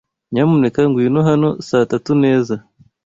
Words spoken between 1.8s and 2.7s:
tatu neza